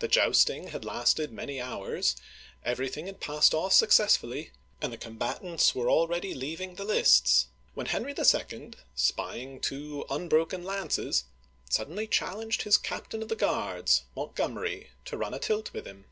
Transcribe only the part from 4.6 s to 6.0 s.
and the combatants were